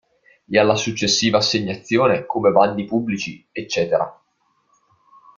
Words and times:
E 0.49 0.57
alla 0.57 0.73
successiva 0.73 1.37
assegnazione, 1.37 2.25
come 2.25 2.49
bandi 2.49 2.85
pubblici, 2.85 3.47
eccetera. 3.51 4.19